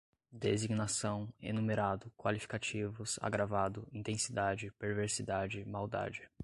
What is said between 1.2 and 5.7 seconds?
enumerado, qualificativos, agravado, intensidade, perversidade,